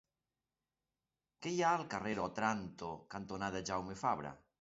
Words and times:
Què 1.43 1.51
hi 1.51 1.61
ha 1.65 1.73
al 1.79 1.83
carrer 1.91 2.13
Òtranto 2.23 2.89
cantonada 3.17 3.63
Jaume 3.71 3.99
Fabra? 4.01 4.33